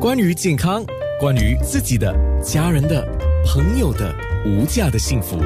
[0.00, 0.84] 关于健康，
[1.18, 3.04] 关于自己的、家人的、
[3.44, 4.14] 朋友的
[4.46, 5.36] 无价的幸福，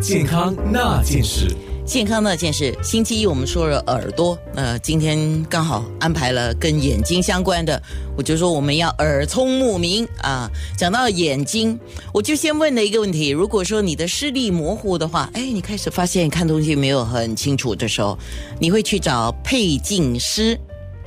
[0.00, 1.52] 健康那件事。
[1.84, 7.82] 健康那件事，星期一我们说了耳朵，呃，今天刚好安排了跟眼睛相关的，
[8.16, 10.48] 我就说我们要耳聪目明啊。
[10.78, 11.76] 讲到眼睛，
[12.14, 18.16] 我就先问了一个问题：如果说你的视力模糊的话，哎，你开始发现看东西没有很清楚的时候，
[18.60, 20.56] 你会去找配镜师，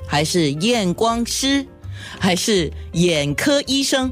[0.05, 1.65] 还是验光师？
[2.19, 4.11] 还是眼科医生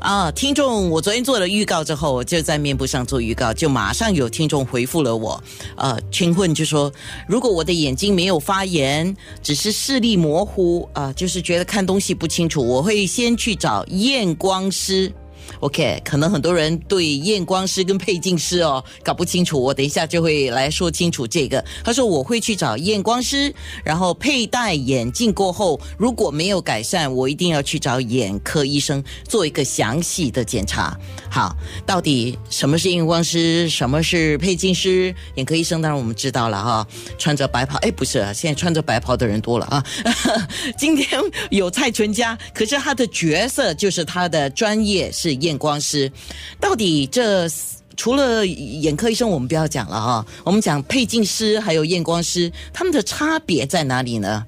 [0.00, 5.42] 啊，听众，我昨天做了预告之后，我就在面部上做预告，就马上有听众回复了我，
[5.76, 6.92] 呃，请问就说，
[7.26, 15.12] 如果我的眼睛没有发炎，只是视力模糊啊，就是觉得看东西不清楚，我会先去找验光师。
[15.60, 21.64] OK，可能很多人对验光师跟配镜师哦搞不清楚，我等一下就会来说清楚这个。
[21.84, 23.52] 他说我会去找验光师，
[23.84, 30.96] 然后佩戴眼镜过后，如果没有改善，我一定要去找眼科医生做一个详细的检查。
[31.30, 35.14] 好，到底什么是验光师，什么是配镜师？
[35.34, 36.86] 眼科医生当然我们知道了哈，
[37.18, 39.84] 穿着白袍，哎，不是，现在穿着白袍的人多了啊。
[40.78, 45.48] 今天有蔡淳佳，可是他的角色就是他的专业是验。
[45.48, 46.12] 验光师，
[46.60, 47.48] 到底这
[47.96, 50.26] 除了眼科医生，我们不要讲了哈。
[50.44, 54.44] 我们讲配镜师还有验光师，他们的差别在哪里呢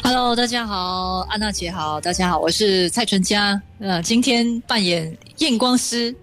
[0.00, 3.60] ？Hello，大家好，安娜姐好，大家好，我是蔡纯佳。
[3.80, 6.14] 呃，今天扮演验光师。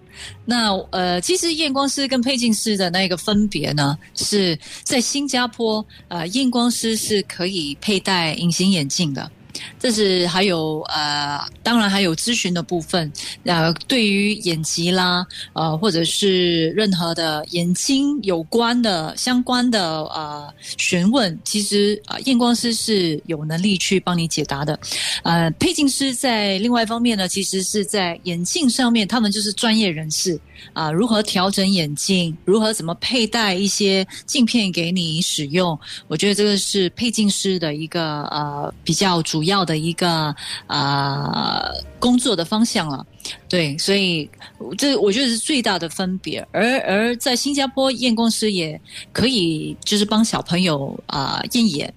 [0.46, 9.30] 那呃，其实验光师跟配镜师的那个分别呢，是在新加坡，呃，验光师是可以佩戴隐形眼镜的。
[9.78, 13.10] 这是还有呃，当然还有咨询的部分。
[13.44, 24.76] 呃，对于眼疾啦，呃，或者是任何的眼睛有关的相关的呃询问，其实啊，验光师是有能力去帮你解答的。
[25.22, 30.38] 呃，配镜师在另外一方面呢，其实是在眼镜上面，他们就是专业人士
[30.72, 35.78] 啊，如何调整眼镜，如何怎么佩戴一些镜片给你使用，
[36.08, 39.43] 我觉得这个是配镜师的一个呃比较主。
[39.44, 40.34] 要的一个
[40.66, 43.06] 啊工作的方向了，
[43.48, 44.28] 对，所以
[44.76, 46.46] 这我觉得是最大的分别。
[46.52, 48.80] 而而在新加坡，验光师也
[49.12, 51.92] 可以就是帮小朋友啊验眼，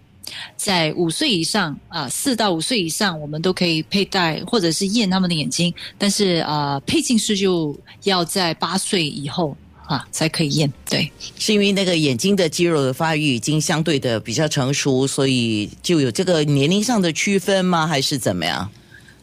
[0.55, 9.55] 在五岁以上啊四到五岁以上，我们都可以佩戴或者是验他们的眼睛，但是啊配镜师就要在八岁以后。
[9.87, 11.09] 啊，才可以验对，
[11.39, 17.87] 是因为那个眼睛的肌肉的发育已经相对的比较成熟，所以就有这个年龄上的区分吗？
[17.87, 18.69] 还是怎么样？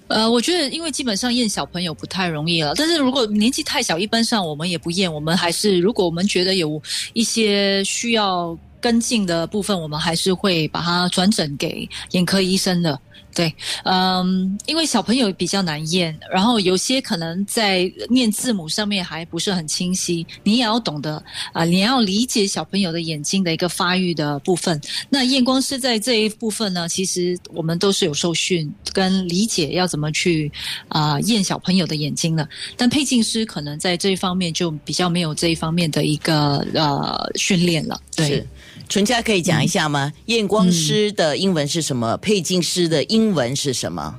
[0.09, 6.81] 呃，我觉得因为基本上验小朋友不太容易了，但是如果年纪太小，一般上我们也不验，我们还是如果我们觉得有
[7.13, 12.99] 一些需要跟进的部分，我们还是会把它转诊给眼科医生的。
[13.35, 13.53] 对，
[13.85, 21.21] 嗯，因为小朋友比较难验，然后有些可能在念字母上面还不是很清晰，你也要懂得
[21.53, 24.81] 啊，你要理解小朋友的眼睛的一个发育的部分。
[25.11, 30.51] 那验光师在这一部分呢，其实我们都是有受训跟理解要怎么去
[30.87, 38.01] 啊验小朋友的眼睛的，但配镜师可能在这一方面就比较没有这一方面的一个呃训练了。
[38.15, 38.47] 对。
[38.87, 40.13] 纯佳可以讲一下吗？
[40.27, 42.19] 验光师的英文是什么？
[42.19, 44.15] 配镜师的英文是什么？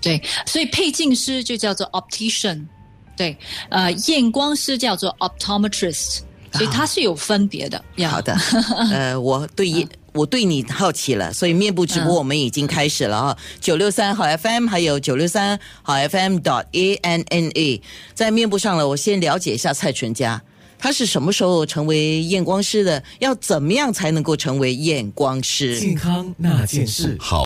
[0.00, 2.64] 对，所以配镜师就叫做 optician，
[3.16, 3.36] 对，
[3.68, 6.20] 呃，验光师叫做 optometrist，
[6.52, 7.84] 所以它是有分别的。
[8.08, 8.34] 好的，
[8.90, 17.82] 呃，我对我对你好奇了，所以面部直播我们已经开始了啊，九六三好 FM，还有九六三好 FM dot a n n a，
[18.14, 20.42] 在面部上了，我先了解一下蔡淳佳。
[20.82, 23.04] 他是什么时候成为验光师的？
[23.18, 25.78] 要怎么样才能够成为验光师？
[25.78, 27.38] 健康那件事好。